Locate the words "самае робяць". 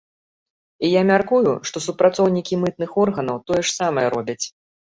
3.79-4.41